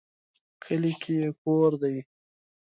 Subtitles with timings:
[0.63, 1.97] کلي کې یې کور دی